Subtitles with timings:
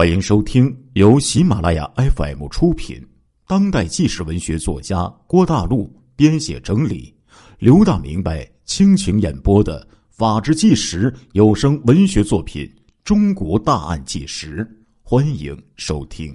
[0.00, 3.06] 欢迎收听由喜马拉雅 FM 出品、
[3.46, 7.14] 当代纪实文学作家郭大陆编写整理、
[7.58, 12.64] 刘大明白倾情演播的《法制纪实》有声文学作品
[13.04, 14.64] 《中国大案纪实》，
[15.02, 16.34] 欢迎收听。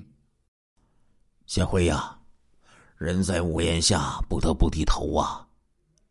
[1.48, 2.16] 贤辉呀，
[3.00, 5.44] 人在屋檐下，不得不低头啊！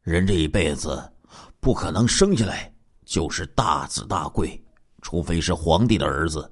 [0.02, 1.00] 人这一辈子，
[1.60, 2.74] 不可能生下来
[3.06, 4.60] 就是大子大贵，
[5.02, 6.50] 除非是皇帝的儿子。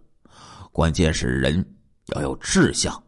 [0.72, 1.62] 关键是人
[2.06, 3.00] 要有志向，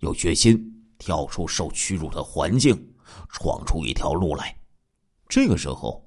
[0.00, 0.62] 有决心，
[0.98, 2.76] 跳出受屈辱的环境，
[3.30, 4.54] 闯出一条路来。
[5.26, 6.06] 这个时候，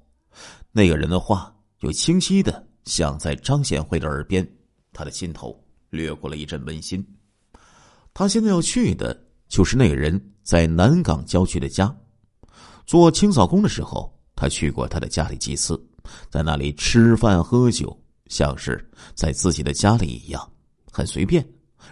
[0.70, 4.48] 那个人的话就清晰的响在张显辉的耳边，
[4.92, 5.60] 他的心头
[5.90, 7.04] 掠过了一阵温馨。
[8.14, 11.92] 他现在要去的就是那个人在南港郊区的家。
[12.86, 15.76] 做清扫工的时候，他去过他的家里几次，
[16.30, 20.52] 在那里吃饭喝酒，像是在自己的家里一样。
[21.00, 21.42] 很随便，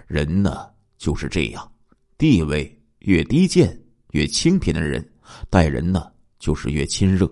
[0.07, 1.73] 人呢就是这样，
[2.19, 3.75] 地位越低贱、
[4.11, 5.03] 越清贫的人，
[5.49, 7.27] 待人呢就是越亲热；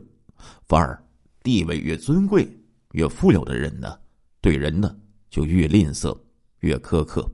[0.66, 0.98] 反而
[1.42, 2.50] 地位越尊贵、
[2.92, 3.98] 越富有的人呢，
[4.40, 4.96] 对人呢
[5.28, 6.18] 就越吝啬、
[6.60, 7.30] 越苛刻。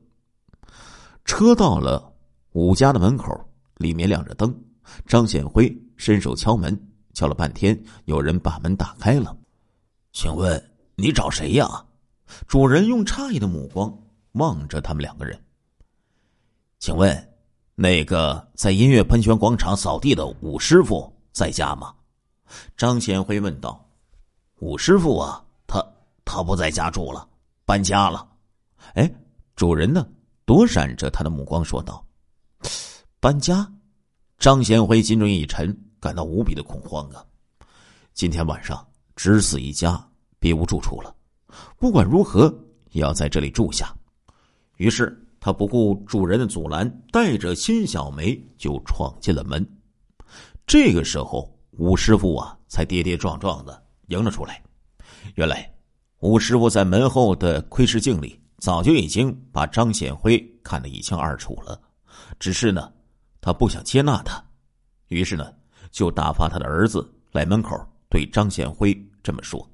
[1.25, 2.13] 车到了
[2.51, 3.33] 武家的门口，
[3.77, 4.53] 里面亮着灯。
[5.07, 6.77] 张显辉伸手敲门，
[7.15, 9.39] 敲了半天，有人把门打开了。
[10.13, 10.61] 请问
[10.97, 11.69] 你找谁呀？
[12.49, 13.97] 主人用诧异的目光。
[14.33, 15.39] 望着他们两个人，
[16.79, 17.35] 请问，
[17.75, 21.95] 那个在音乐喷泉广场扫地的武师傅在家吗？
[22.77, 23.89] 张显辉问道。
[24.61, 25.85] 武师傅啊，他
[26.25, 27.29] 他不在家住了，
[27.65, 28.27] 搬家了。
[28.95, 29.13] 哎，
[29.57, 30.07] 主人呢？
[30.45, 32.05] 躲闪着他的目光说道。
[33.21, 33.71] 搬家？
[34.39, 37.25] 张显辉心中一沉，感到无比的恐慌啊！
[38.13, 40.05] 今天晚上只死一家，
[40.39, 41.15] 别无住处了。
[41.79, 42.53] 不管如何，
[42.91, 43.95] 也要在这里住下。
[44.83, 49.65] 于是他不顾主人的阻拦，带着辛小梅就闯进了门。
[50.67, 54.61] 这个时候，武师傅啊才跌跌撞撞的迎了出来。
[55.37, 55.73] 原来，
[56.19, 61.81] 武师傅在门后的窥视镜里早就已经把张显辉看得一清二楚了，
[62.41, 62.93] 只是呢，
[63.41, 64.45] 他不想接纳他，
[65.07, 65.55] 于是呢，
[65.93, 69.65] 就打发他的儿子来门口对张显辉这么说：“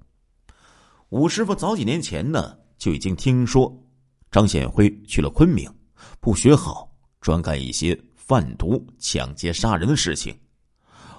[1.08, 3.74] 武师傅早几年前呢就已经听说。”
[4.30, 5.70] 张显辉去了昆明，
[6.20, 6.90] 不学好，
[7.20, 10.38] 专干一些贩毒、抢劫、杀人的事情，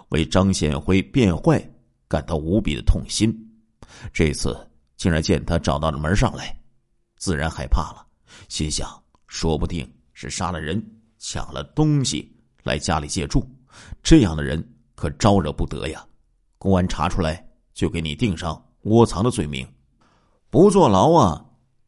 [0.09, 1.59] 为张显辉变坏
[2.08, 3.36] 感到无比的痛心。
[4.14, 4.56] 这次
[4.96, 6.56] 竟然见他找到了门上来，
[7.18, 8.06] 自然害怕了，
[8.48, 8.88] 心想
[9.28, 10.80] 说不定是杀了人、
[11.18, 12.31] 抢了东西
[12.64, 13.44] 来家里借住，
[14.03, 16.06] 这样的人可招惹不得呀！
[16.59, 17.44] 公安查出来
[17.74, 19.68] 就给你定上窝藏的罪名，
[20.52, 21.44] 不坐牢啊，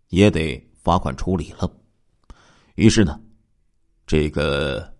[0.09, 0.70] 也得。
[0.83, 1.71] 罚款处理了，
[2.75, 3.19] 于是呢，
[4.07, 4.91] 这个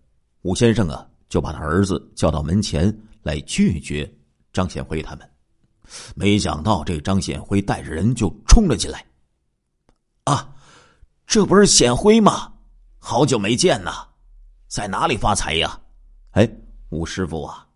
[0.43, 4.11] 武先生啊，就把他儿子叫到门前来拒绝
[4.53, 5.29] 张显辉他们。
[6.15, 9.05] 没想到这张显辉带着人就冲了进来。
[10.25, 10.53] 啊，
[11.25, 12.53] 这不是显辉吗？
[12.99, 14.07] 好久没见呐，
[14.67, 15.81] 在哪里发财呀？
[16.31, 16.47] 哎，
[16.89, 17.67] 武师傅啊，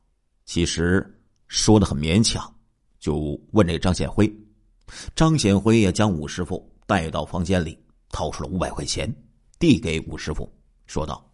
[0.45, 2.53] 其实说的很勉强，
[2.99, 4.31] 就问这张显辉。
[5.15, 7.77] 张显辉也将武师傅带到房间里。
[8.15, 9.13] 掏出了五百块钱，
[9.59, 10.49] 递给武师傅，
[10.85, 11.29] 说道：“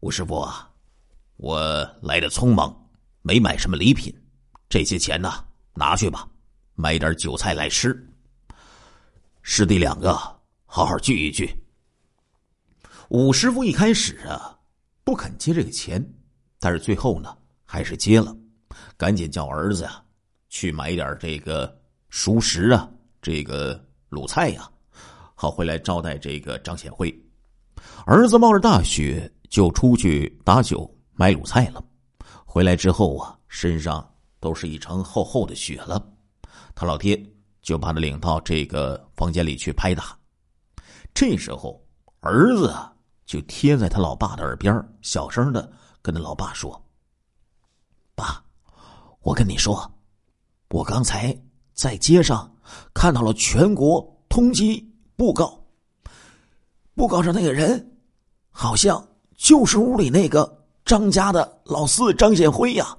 [0.00, 0.72] 武师傅啊，
[1.36, 2.74] 我来的匆忙，
[3.20, 4.10] 没买什么礼品，
[4.66, 6.26] 这些钱呢，拿去吧，
[6.74, 7.94] 买点酒菜来吃。
[9.42, 10.14] 师弟两个
[10.64, 11.54] 好好聚一聚。”
[13.10, 14.58] 武师傅一开始啊，
[15.04, 16.02] 不肯接这个钱，
[16.58, 17.36] 但是最后呢，
[17.66, 18.34] 还是接了，
[18.96, 20.02] 赶紧叫儿子呀，
[20.48, 22.88] 去买点这个熟食啊，
[23.20, 24.66] 这个卤菜呀。
[25.38, 27.14] 好，回来招待这个张显辉。
[28.06, 31.84] 儿子冒着大雪就出去打酒买卤菜了。
[32.46, 36.02] 回来之后啊，身上都是一层厚厚的雪了。
[36.74, 37.22] 他老爹
[37.60, 40.18] 就把他领到这个房间里去拍打。
[41.12, 41.86] 这时候，
[42.20, 42.74] 儿子
[43.26, 46.82] 就贴在他老爸的耳边，小声的跟他老爸说
[48.16, 48.42] ：“爸，
[49.20, 49.92] 我跟你说，
[50.70, 51.38] 我刚才
[51.74, 52.50] 在街上
[52.94, 54.82] 看到了全国通缉。”
[55.16, 55.58] 布告，
[56.94, 57.98] 布告上那个人，
[58.50, 59.02] 好像
[59.34, 62.96] 就是屋里那个张家的老四张显辉呀。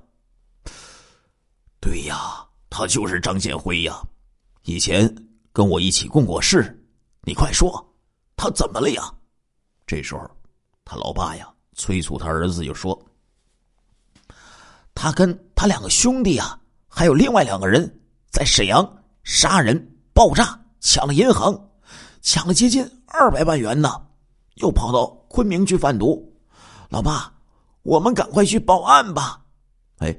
[1.80, 4.02] 对呀，他就是张显辉呀，
[4.64, 5.14] 以前
[5.54, 6.74] 跟我一起共过事。
[7.22, 7.88] 你快说，
[8.36, 9.14] 他怎么了呀？
[9.86, 10.28] 这时候，
[10.84, 13.00] 他老爸呀催促他儿子就说
[14.96, 21.54] ：“他跟他两个兄弟啊，还有另外两个人，在沈阳杀人、爆炸、抢了银行。”
[22.22, 23.90] 抢了接近二百万元呢，
[24.56, 26.34] 又跑到昆明去贩毒。
[26.90, 27.34] 老爸，
[27.84, 29.42] 我们赶快去报案吧！
[29.98, 30.16] 哎，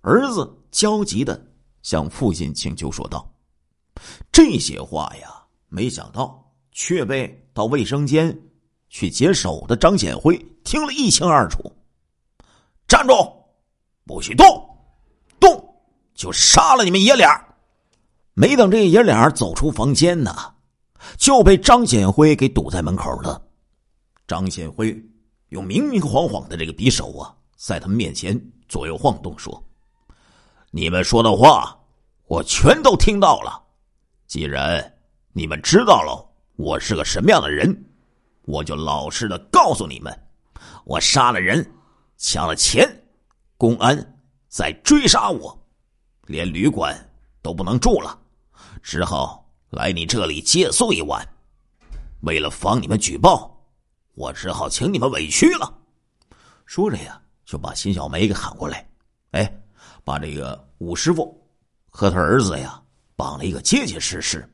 [0.00, 1.40] 儿子焦急的
[1.82, 3.30] 向父亲请求说道。
[4.30, 5.28] 这些话呀，
[5.68, 8.36] 没想到却被到卫生间
[8.88, 11.72] 去解手的张显辉听了一清二楚。
[12.86, 13.14] 站住！
[14.06, 14.46] 不许动！
[15.38, 15.82] 动
[16.14, 17.44] 就杀了你们爷俩！
[18.32, 20.54] 没等这爷俩走出房间呢，
[21.16, 23.40] 就被张显辉给堵在门口了。
[24.26, 25.00] 张显辉
[25.48, 29.62] 用明明晃晃的这个匕首啊，在他们面前左右晃动，说
[30.70, 31.78] ：“你们说的话，
[32.26, 33.62] 我全都听到了。
[34.26, 34.98] 既然
[35.32, 37.84] 你们知道了我是个什么样的人，
[38.42, 40.12] 我就老实的告诉你们：
[40.84, 41.64] 我杀了人。”
[42.20, 42.84] 抢了钱，
[43.56, 44.18] 公安
[44.48, 45.56] 在追杀我，
[46.26, 46.92] 连旅馆
[47.40, 48.18] 都不能住了，
[48.82, 51.26] 只好来你这里借宿一晚。
[52.22, 53.64] 为了防你们举报，
[54.14, 55.72] 我只好请你们委屈了。
[56.66, 58.88] 说着呀，就把辛小梅给喊过来，
[59.32, 59.62] 哎，
[60.04, 61.38] 把这个武师傅
[61.88, 62.82] 和他儿子呀
[63.14, 64.48] 绑了一个结结实实。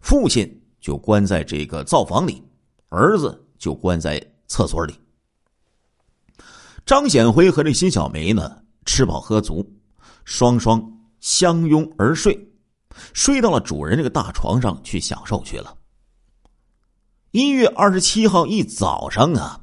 [0.00, 2.42] 父亲就关在这个灶房里，
[2.88, 4.98] 儿子就关在厕所里。
[6.84, 9.68] 张显辉和这辛小梅呢，吃饱喝足，
[10.24, 10.80] 双双
[11.18, 12.45] 相拥而睡，
[13.12, 15.76] 睡到了主人这个大床上去享受去了。
[17.30, 19.60] 一月二十七号一早上啊，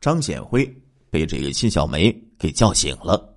[0.00, 0.64] 张显辉
[1.10, 3.36] 被这个辛小梅给叫醒了，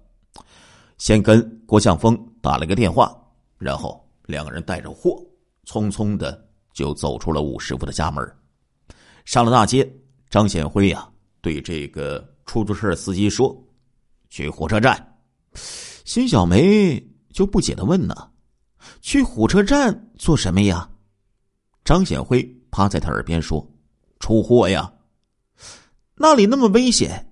[0.97, 3.15] 先跟郭向峰打了个电话，
[3.57, 5.21] 然后两个人带着货，
[5.65, 8.25] 匆匆的就走出了武师傅的家门，
[9.25, 9.89] 上了大街。
[10.29, 11.09] 张显辉呀，
[11.41, 12.23] 对这个。
[12.47, 13.53] 出租车司机说
[14.31, 15.19] ：“去火车站。”
[16.05, 16.97] 辛小梅
[17.33, 18.15] 就不解的问：“呢，
[19.01, 20.89] 去火车站做什么呀？”
[21.83, 23.65] 张显辉趴在他耳边说
[24.19, 24.91] ：“出货呀，
[26.15, 27.31] 那里那么危险，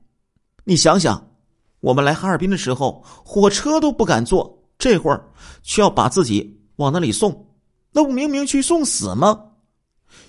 [0.63, 1.31] 你想想，
[1.79, 5.31] 我们来哈尔滨的时候，火车都不敢坐，这会儿
[5.61, 7.53] 却要把自己往那里送，
[7.91, 9.51] 那不明明去送死吗？”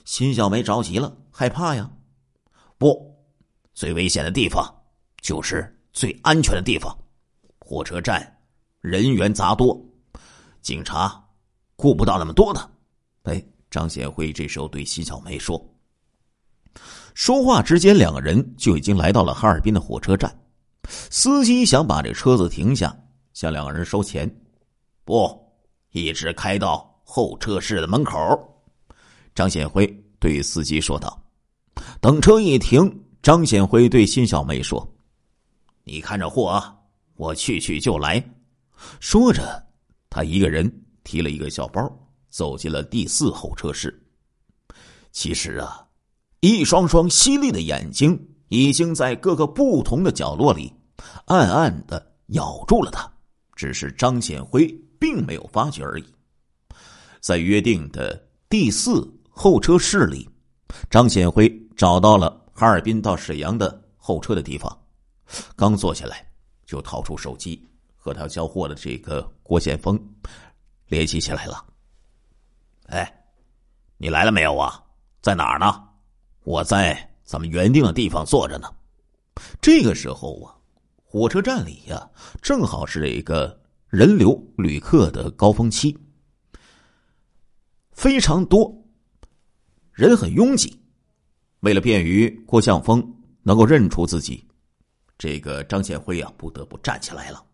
[0.05, 1.91] 辛小梅着急了，害怕呀，
[2.79, 3.15] 不。
[3.75, 4.75] 最危险的地方，
[5.21, 6.97] 就是最安全的地方。
[7.59, 8.39] 火车站
[8.81, 9.79] 人员杂多，
[10.67, 11.25] 警察
[11.77, 12.71] 顾不到那么多的。
[13.23, 13.41] 哎，
[13.71, 15.65] 张显辉这时候对辛小梅说
[17.15, 20.37] ：“说话之间，两个人就已经来到了哈尔滨的火车站。
[21.09, 22.93] 司机想把这车子停下，
[23.33, 24.29] 向两个人收钱，
[25.05, 25.41] 不，
[25.93, 28.19] 一直开到候车室的门口。”
[29.37, 29.87] 张显辉
[30.19, 31.17] 对司机说道
[32.03, 32.93] ：“等车一停。”
[33.23, 34.85] 张显辉对辛小梅说
[35.85, 36.77] ：“你看着货啊，
[37.15, 38.21] 我去去就来。”
[38.99, 39.65] 说着，
[40.17, 40.67] 他一个人
[41.05, 41.87] 提了一个小包，
[42.31, 44.03] 走进了第四候车室。
[45.13, 45.87] 其实啊，
[46.41, 48.19] 一双双犀利的眼睛
[48.49, 50.73] 已经在各个不同的角落里
[51.27, 53.07] 暗暗的咬住了他，
[53.55, 54.67] 只是张显辉
[54.99, 56.05] 并没有发觉而已。
[57.21, 58.19] 在约定的
[58.49, 60.27] 第四候车室里，
[60.89, 61.47] 张显辉
[61.77, 62.43] 找到了。
[62.55, 64.75] 哈尔滨到沈阳的候车的地方，
[65.55, 66.27] 刚坐下来，
[66.65, 67.63] 就掏出手机
[68.07, 70.01] 和他交货的这个郭建峰
[70.87, 71.67] 联系起来了。
[72.85, 73.13] 哎，
[73.97, 74.81] 你来了没有啊？
[75.21, 75.83] 在哪儿呢？
[76.45, 78.73] 我在咱们原定的地方坐着呢。
[79.61, 80.55] 这个时候啊，
[81.03, 82.09] 火车站里呀，
[82.41, 85.99] 正好是一个人流旅客的高峰期，
[87.91, 88.73] 非常多，
[89.91, 90.81] 人很拥挤。
[91.59, 93.05] 为了便于郭向峰
[93.43, 94.47] 能够认出自己，
[95.19, 97.45] 这个张显辉啊不得不站起来了，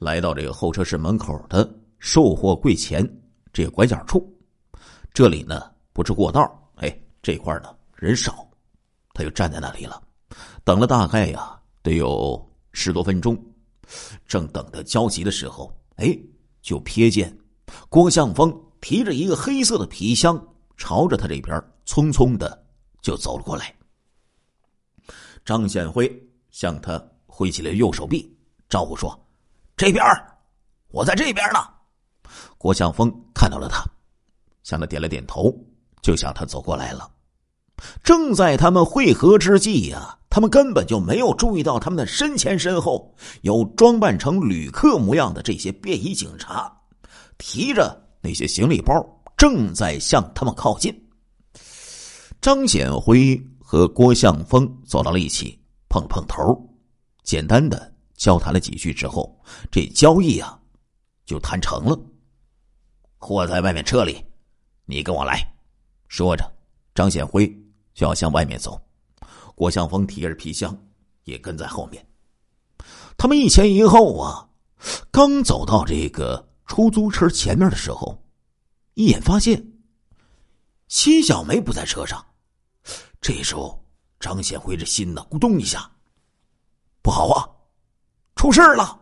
[0.00, 3.08] 来到这个候车室门口的售货柜前
[3.52, 4.36] 这个拐角处。
[5.14, 6.42] 这里呢不是过道，
[6.76, 8.50] 哎，这块呢人少，
[9.14, 10.02] 他就站在那里了，
[10.64, 13.40] 等了大概呀得有十多分钟。
[14.26, 16.18] 正等得焦急的时候，哎，
[16.62, 17.38] 就瞥见
[17.88, 20.42] 郭向峰提着一个黑色的皮箱，
[20.76, 22.58] 朝着他这边匆匆的。
[23.02, 23.74] 就走了过来。
[25.42, 26.06] 张显辉
[26.50, 28.30] 向他挥起了右手臂，
[28.68, 29.18] 招呼说
[29.80, 30.04] ：“这边，
[30.88, 31.58] 我在这边呢。”
[32.58, 33.82] 郭向峰看到了他，
[34.62, 35.50] 向他点了点头，
[36.02, 37.10] 就向他走过来了。
[38.04, 46.70] 正在他们会合之际呀，他们根本就没有注意到他们的身前身后有装扮成旅客模样的这些便衣警察，
[47.38, 48.92] 提着那些行李包，
[49.34, 50.94] 正在向他们靠近。
[52.42, 55.58] 张显辉和郭向峰走到了一起，
[55.88, 56.54] 碰碰头，
[57.22, 57.89] 简单的
[58.20, 59.34] 交谈了几句之后，
[59.72, 60.60] 这交易啊
[61.24, 61.98] 就谈成了。
[63.16, 64.22] 货在外面车里，
[64.84, 65.42] 你跟我来。
[66.06, 66.44] 说着，
[66.94, 67.48] 张显辉
[67.94, 68.78] 就要向外面走，
[69.54, 70.78] 郭向峰提着皮箱
[71.24, 72.06] 也跟在后面。
[73.16, 74.50] 他们一前一后啊，
[75.10, 78.22] 刚走到这个出租车前面的时候，
[78.92, 79.72] 一眼发现
[80.88, 82.22] 辛小梅不在车上。
[83.18, 83.82] 这时候，
[84.18, 85.90] 张显辉这心呢咕咚一下，
[87.00, 87.48] 不好啊，
[88.40, 88.98] 出事了！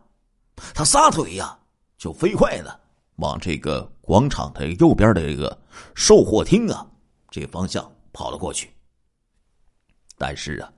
[0.75, 1.57] 他撒腿呀，
[1.97, 2.81] 就飞快的
[3.19, 5.57] 往这个广场的右边的这个
[5.95, 6.85] 售货厅啊
[7.31, 8.69] 这个方向跑了过去。
[10.17, 10.69] 但是啊，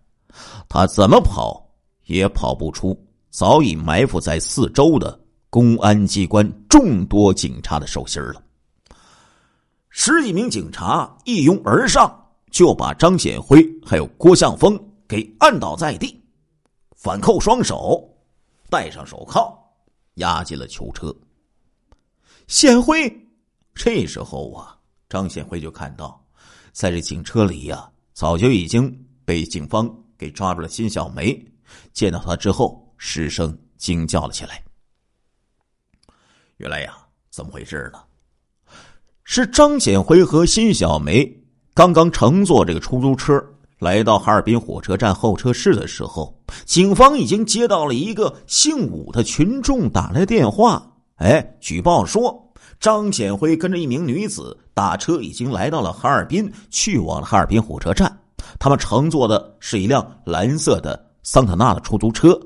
[0.69, 1.67] 他怎么跑
[2.05, 2.95] 也跑不出
[3.31, 8.43] 早已埋伏在四周的公安机关众多警察的手心了。
[9.89, 12.15] 十几名警察一拥而上。
[12.51, 14.77] 就把张显辉还有郭向峰
[15.07, 16.21] 给按倒在地，
[16.97, 18.10] 反扣双手，
[18.71, 19.53] 戴上手铐，
[20.15, 21.15] 押进了囚车。
[22.47, 23.13] 显辉，
[23.75, 26.25] 这时候啊，张显辉就看到，
[26.73, 30.69] 在这警车里呀，早就已经被警方给抓住了。
[30.69, 31.45] 辛小梅
[31.93, 34.63] 见到他之后，失声惊叫了起来。
[36.57, 36.97] 原来呀，
[37.31, 38.03] 怎么回事呢？
[39.25, 41.37] 是张显辉和辛小梅。
[41.73, 43.43] 刚刚乘坐这个出租车
[43.81, 58.17] 来到哈尔滨火车站候车室的时候，警方已经接到了一个姓武的群众打来电话，哎，举报说张显辉跟着一名女子打车已经来到了哈尔滨，去往哈尔滨火车站。
[58.59, 62.39] 他们乘坐的是一辆蓝色的桑塔纳的出租车。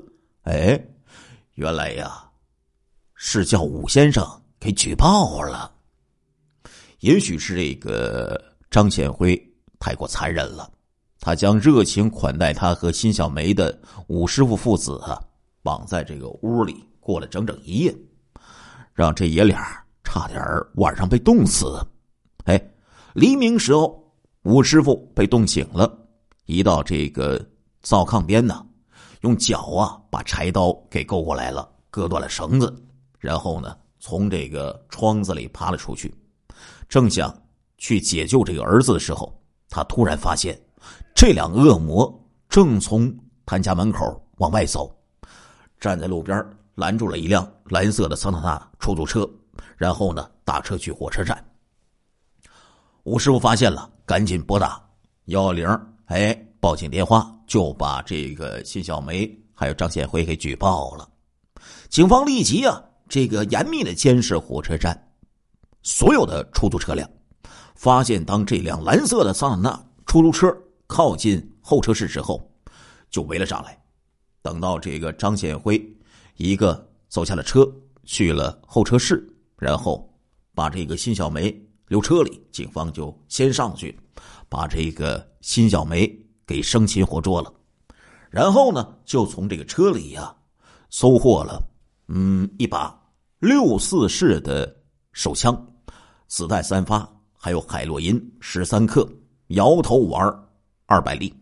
[0.43, 0.81] 哎，
[1.55, 2.23] 原来呀，
[3.13, 4.25] 是叫武先生
[4.59, 5.69] 给举报了。
[7.01, 8.41] 也许是这个。
[8.71, 9.41] 张显辉
[9.79, 10.69] 太过残忍了，
[11.25, 15.19] 他将热情款待他和辛小梅的武师傅父子啊，
[15.63, 17.97] 绑在这个屋里过了整整一夜，
[18.93, 20.39] 让这爷俩差点
[20.75, 21.83] 晚上被冻死。
[22.43, 22.63] 哎，
[23.15, 24.07] 黎明时候，
[24.43, 25.91] 武师傅被冻醒了，
[26.45, 27.43] 一到这个
[27.81, 28.63] 灶炕边呢，
[29.21, 32.71] 用脚啊把柴刀给勾过来了，割断了绳子，
[33.17, 36.13] 然后呢，从这个窗子里爬了出去，
[36.87, 37.35] 正想。
[37.77, 40.57] 去解救这个儿子的时候，他突然发现，
[41.13, 42.13] 这两个恶魔
[42.49, 43.13] 正从
[43.45, 44.93] 他家门口往外走，
[45.79, 49.29] 站在路边拦住了一辆蓝色的桑塔纳出租车，
[49.77, 51.43] 然后呢打车去火车站。
[53.03, 54.83] 吴师傅发现了，赶紧拨打
[55.25, 55.67] 幺幺零，
[56.05, 61.07] 哎，报警电话，就把这个辛小梅还有张显辉给举报了。
[61.87, 64.99] 警方立即啊，这个严密的监视火车站
[65.83, 67.09] 所有的出租车辆。
[67.75, 70.47] 发现，当这辆蓝色的桑塔纳出租车
[70.87, 72.51] 靠近候车室之后，
[73.09, 73.81] 就围了上来。
[74.41, 75.81] 等到这个张显辉
[76.37, 77.65] 一个走下了车，
[78.03, 79.27] 去了候车室，
[79.57, 80.07] 然后
[80.53, 81.51] 把这个辛小梅
[81.87, 83.97] 留车里，警方就先上去，
[84.47, 86.07] 把这个辛小梅
[86.45, 87.51] 给生擒活捉了。
[88.29, 90.35] 然后呢，就从这个车里呀，
[90.89, 91.59] 收获了
[92.07, 92.95] 嗯一把
[93.39, 94.75] 六四式的
[95.13, 95.55] 手枪，
[96.27, 97.11] 子弹三发。
[97.37, 99.07] 还有海洛因十三克，
[99.49, 100.44] 摇头丸
[100.85, 101.33] 二百粒。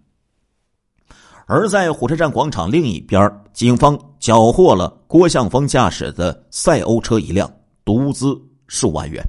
[1.45, 7.51] 而在火车站广场另一边，警方缴获了郭向峰驾驶的赛欧车一辆，
[7.83, 9.21] 毒资数万元。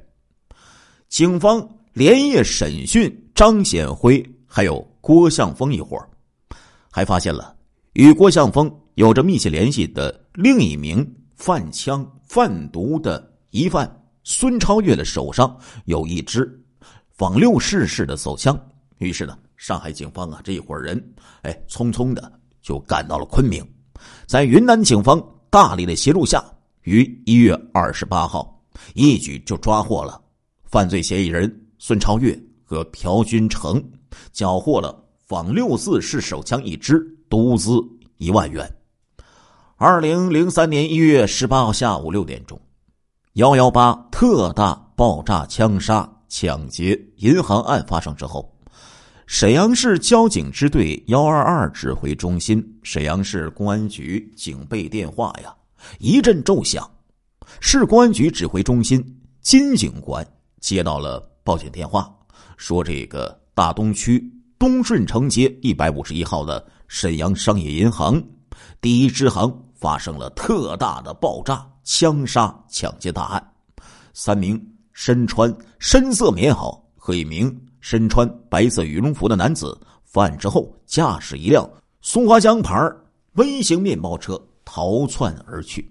[1.09, 5.97] 警方连夜审讯张显辉还有郭向峰一伙
[6.89, 7.55] 还发现了
[7.93, 11.05] 与郭向峰有着密切联系的另一名
[11.35, 13.89] 贩枪贩毒的疑犯
[14.23, 15.55] 孙超越的手上
[15.85, 16.61] 有一支。
[17.11, 18.59] 仿六式式的手枪，
[18.97, 21.01] 于是呢，上海警方啊这一伙人，
[21.41, 22.31] 哎，匆匆的
[22.61, 23.65] 就赶到了昆明，
[24.27, 26.43] 在云南警方大力的协助下，
[26.83, 28.61] 于一月二十八号，
[28.93, 30.21] 一举就抓获了
[30.65, 33.83] 犯罪嫌疑人孙超越和朴军成，
[34.31, 37.73] 缴获了仿六四式手枪一支，毒资
[38.17, 38.69] 一万元。
[39.77, 42.59] 二零零三年一月十八号下午六点钟，
[43.33, 46.09] 幺幺八特大爆炸枪杀。
[46.27, 48.54] 抢劫银行案发生之后，
[49.27, 55.53] 沈阳市交警支队幺二二指挥中心、沈阳市公安局警备电话呀
[55.99, 56.89] 一阵骤响。
[57.59, 59.03] 市公安局指挥中心
[59.41, 60.25] 金警官
[60.59, 62.13] 接到了报警电话，
[62.55, 64.23] 说这个大东区
[64.59, 68.21] 东顺城街一百五十一号的沈阳商业银行
[68.79, 73.53] 第一支行发生了特大的爆炸、枪杀、抢劫大案，
[74.13, 74.63] 三名。
[74.97, 77.53] 身穿深色棉袄和一名
[77.85, 81.69] 身穿白色羽绒服的男子犯案之后，驾驶一辆
[82.01, 82.75] 松花江牌
[83.33, 85.87] 微型面包车逃窜而去。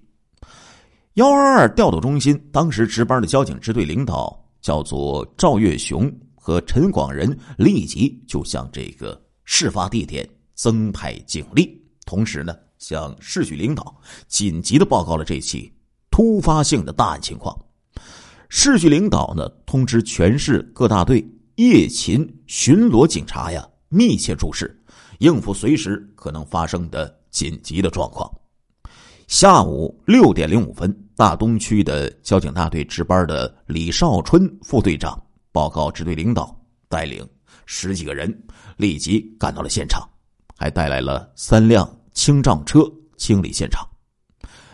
[1.12, 13.96] 幺二二调度中心当时值班的交警支队领导叫做赵月雄和陈广仁立即就向这个事发地点增派警力，同时呢，向市局领导
[14.26, 15.72] 紧急的报告了这起
[16.10, 17.56] 突发性的大案情况。
[18.48, 21.24] 市局领导呢，通知全市各大队
[21.56, 24.76] 夜勤巡逻警察呀，密切注视，
[25.18, 28.28] 应付随时可能发生的紧急的状况。
[29.28, 35.16] 下午六点零五分，大东区的交警大队值班的李少春副队长
[35.52, 37.24] 报告支队领导，带领
[37.66, 38.36] 十几个人
[38.76, 40.02] 立即赶到了现场，
[40.56, 42.80] 还带来了三辆清障车
[43.16, 43.86] 清理现场。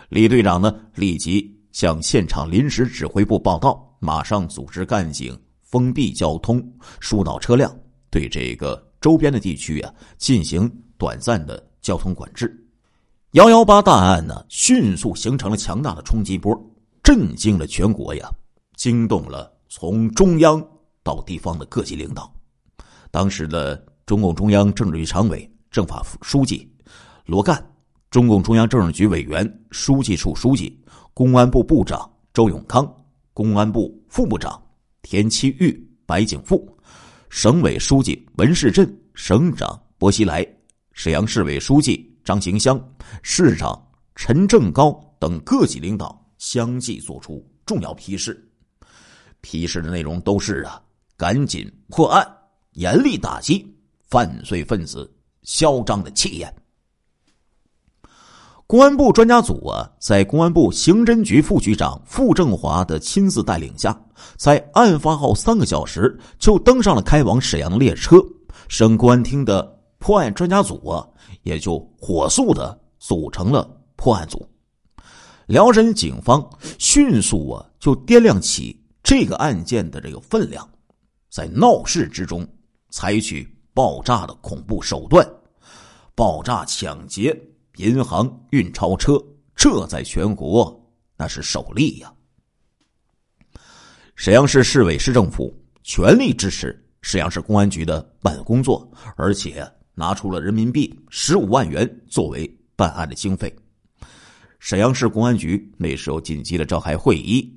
[0.08, 5.38] 李队长呢，立即向现场临时指挥部报到，马上组织干警
[5.71, 6.61] 封闭交通、
[6.99, 7.73] 疏导车辆，
[8.11, 12.53] 对这个周边的地区啊进行短暂的交通管制。
[13.33, 16.53] 幺幺八大案呢，迅速形成了强大的冲击波，
[17.05, 18.29] 震惊了全国呀，
[18.75, 20.61] 惊动了从中央
[21.05, 22.33] 到地方的各级领导。
[23.12, 26.69] 当时的中共中央政治局常委、政法书记
[27.25, 27.65] 罗干，
[28.11, 30.77] 中共中央政治局委员、书记处书记、
[31.15, 32.93] 公安部部长周永康，
[33.33, 34.61] 公安部副部长
[35.02, 36.76] 田七玉、白景富，
[37.28, 40.47] 省委书记文世镇，省长薄熙来，
[40.92, 42.09] 沈阳市委书记。
[42.23, 42.78] 张行香、
[43.23, 48.47] 市长陈正高等各级领导相继作出重要批示，
[49.40, 50.80] 批示的内容都是啊，
[51.16, 52.25] 赶紧破案，
[52.75, 53.66] 严厉打击
[54.11, 55.11] 犯罪分子
[55.42, 56.54] 嚣张的气焰。
[58.71, 64.00] 公安部专家组啊，在公安部刑侦局副局长傅政华的亲自带领下，
[64.37, 68.23] 在案发后三个小时就登上了开往沈阳的列车。
[68.69, 71.05] 省公安厅的破案专家组啊。
[71.43, 74.49] 也就火速的组成了破案组，
[75.47, 76.49] 辽沈警方
[76.79, 80.69] 迅速啊就掂量起这个案件的这个分量，
[81.29, 82.47] 在闹市之中
[82.91, 85.29] 采取爆炸的恐怖手段，
[86.15, 87.37] 爆炸抢劫
[87.80, 89.21] 银行运钞车，
[89.56, 90.80] 这在全国
[91.16, 92.12] 那是首例呀。
[94.14, 99.69] 沈阳市市委市政府全力支持沈阳市公安局的办案工作，而且。
[99.93, 103.54] 拿出了人民币十五万元作为办案的经费。
[104.58, 107.54] 沈阳市公安局那时候紧急的召开会议，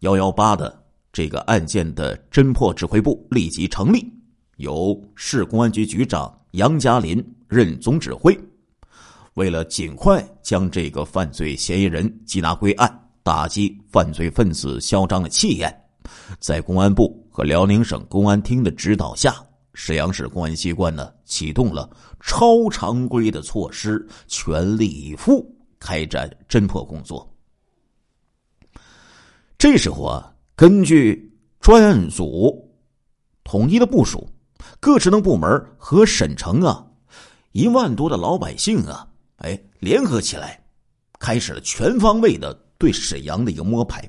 [0.00, 4.12] 幺幺八的这个案件的侦破指挥部立即成立，
[4.56, 8.36] 由市公安局局长杨嘉林任总指挥。
[9.34, 15.84] 为了尽快将这个犯罪嫌疑人缉拿归案，打击犯罪分子嚣张的气焰，
[16.38, 19.34] 在公安部和辽宁省公安厅的指导下。
[19.72, 25.44] 沈阳市公安机关呢，启动了超常规的措施，全力以赴
[25.80, 27.28] 开展侦破工作。
[29.58, 32.72] 这时候啊，根据专案组
[33.42, 34.28] 统一的部署，
[34.78, 36.86] 各职能部门和沈城啊
[37.50, 39.04] 一万多的老百姓啊，
[39.36, 40.64] 哎，联合起来，
[41.18, 44.08] 开始了全方位的对沈阳的一个摸排。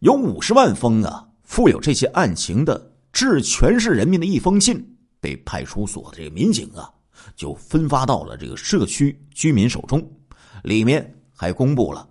[0.00, 2.92] 有五十万封啊，附有这些案情的。
[3.12, 6.92] 致全市人民的一封信被派出所的这个民警啊，
[7.34, 10.06] 就分发到了这个社区居民手中，
[10.64, 12.06] 里面还公布了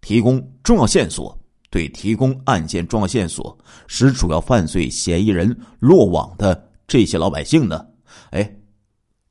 [0.00, 1.38] 提供重要线索，
[1.68, 7.86] 对提供案件重要线索使主要犯罪嫌疑人落网的这些老百姓呢，
[8.30, 8.56] 哎，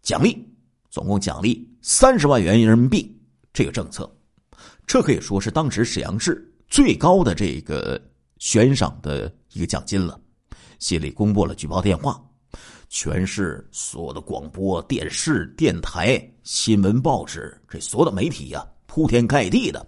[0.04, 0.48] 奖励
[0.93, 3.19] 总共奖励三十万元人民币。
[3.51, 4.08] 这个政策，
[4.86, 7.99] 这可以说是当时沈阳市最高的这个
[8.38, 10.21] 悬赏的一个奖金了。
[10.77, 12.23] 信里公布了举报电话，
[12.89, 19.84] 全市所有的广播电视、电台、新闻报纸，这所有的媒体呀，铺天盖地的，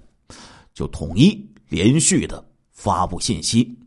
[0.73, 3.77] 就统一连续的发布信息。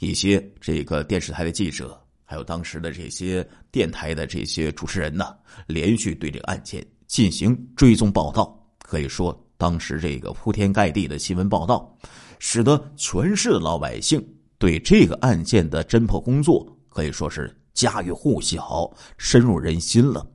[0.00, 1.98] 一些这个电视台的记者，
[2.32, 8.58] 还有当时的这些电台的这些主持人呢，连续对这个案件进行追踪报道。
[8.78, 11.94] 可以说，当时这个铺天盖地的新闻报道，
[12.38, 14.18] 使得全市的老百姓。
[14.56, 20.26] 对这个案件的侦破工作可以说是家喻户晓、深入人心了，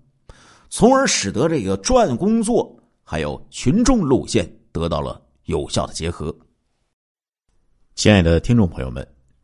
[0.70, 6.32] 从而使得这个专案工作还有群众路线得到了有效的结合。
[7.96, 9.08] 亲爱的听众朋友们，